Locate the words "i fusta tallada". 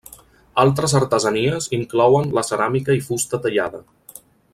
3.01-3.83